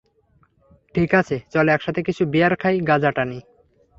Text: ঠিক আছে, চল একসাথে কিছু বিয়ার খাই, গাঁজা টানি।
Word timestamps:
ঠিক 0.95 1.11
আছে, 1.15 1.35
চল 1.53 1.65
একসাথে 1.69 2.01
কিছু 2.03 2.23
বিয়ার 2.25 2.53
খাই, 2.55 2.75
গাঁজা 2.79 3.11
টানি। 3.11 3.39